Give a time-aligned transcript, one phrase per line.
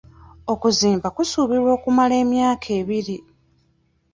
[0.53, 3.17] Okuzimba kusuubirwa okumala myaka ebiri.